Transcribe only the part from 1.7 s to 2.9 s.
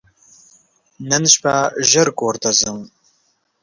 ژر کور ته ځم!